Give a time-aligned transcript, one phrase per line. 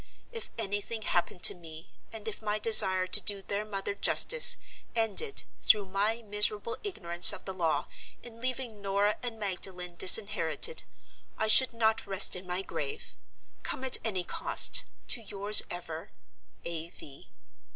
[0.31, 4.57] If anything happened to me, and if my desire to do their mother justice,
[4.95, 7.85] ended (through my miserable ignorance of the law)
[8.23, 10.85] in leaving Norah and Magdalen disinherited,
[11.37, 13.13] I should not rest in my grave!
[13.61, 16.09] Come at any cost, to yours ever,
[16.65, 16.89] "A.
[16.89, 17.29] V."